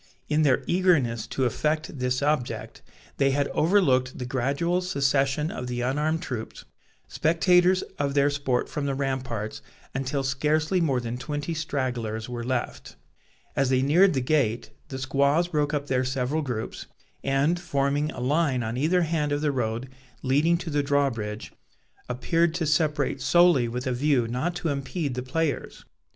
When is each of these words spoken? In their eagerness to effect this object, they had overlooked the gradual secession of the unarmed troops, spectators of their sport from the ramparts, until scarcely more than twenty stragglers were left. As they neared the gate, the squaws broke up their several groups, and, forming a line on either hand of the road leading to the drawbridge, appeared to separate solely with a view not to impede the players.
In 0.29 0.41
their 0.41 0.63
eagerness 0.65 1.27
to 1.27 1.45
effect 1.45 1.99
this 1.99 2.23
object, 2.23 2.81
they 3.17 3.29
had 3.29 3.49
overlooked 3.49 4.17
the 4.17 4.25
gradual 4.25 4.81
secession 4.81 5.51
of 5.51 5.67
the 5.67 5.81
unarmed 5.81 6.23
troops, 6.23 6.65
spectators 7.07 7.83
of 7.99 8.15
their 8.15 8.31
sport 8.31 8.67
from 8.67 8.87
the 8.87 8.95
ramparts, 8.95 9.61
until 9.93 10.23
scarcely 10.23 10.81
more 10.81 10.99
than 10.99 11.19
twenty 11.19 11.53
stragglers 11.53 12.27
were 12.27 12.43
left. 12.43 12.95
As 13.55 13.69
they 13.69 13.83
neared 13.83 14.15
the 14.15 14.21
gate, 14.21 14.71
the 14.87 14.97
squaws 14.97 15.49
broke 15.49 15.71
up 15.71 15.85
their 15.85 16.03
several 16.03 16.41
groups, 16.41 16.87
and, 17.23 17.59
forming 17.59 18.09
a 18.11 18.19
line 18.19 18.63
on 18.63 18.77
either 18.77 19.03
hand 19.03 19.31
of 19.31 19.41
the 19.41 19.51
road 19.51 19.87
leading 20.23 20.57
to 20.57 20.71
the 20.71 20.81
drawbridge, 20.81 21.51
appeared 22.09 22.55
to 22.55 22.65
separate 22.65 23.21
solely 23.21 23.67
with 23.67 23.85
a 23.85 23.93
view 23.93 24.27
not 24.27 24.55
to 24.55 24.69
impede 24.69 25.13
the 25.13 25.21
players. 25.21 25.85